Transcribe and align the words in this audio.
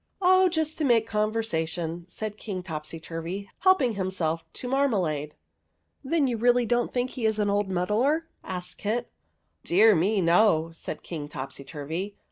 "Oh, 0.23 0.49
just 0.49 0.79
to 0.79 0.83
make 0.83 1.05
conversation," 1.05 2.05
said 2.07 2.35
King 2.39 2.63
Topsyturvy, 2.63 3.49
helping 3.59 3.93
himself 3.93 4.43
to 4.53 4.67
marmalade." 4.67 5.35
Then 6.03 6.25
you 6.25 6.37
don't 6.37 6.41
really 6.41 6.65
think 6.91 7.11
he 7.11 7.27
is 7.27 7.37
an 7.37 7.51
old 7.51 7.69
muddler?" 7.69 8.25
asked 8.43 8.79
Kit." 8.79 9.11
Dear 9.63 9.93
me, 9.93 10.19
no," 10.19 10.71
said 10.73 11.03
King 11.03 11.29
Topsyturvy. 11.29 12.15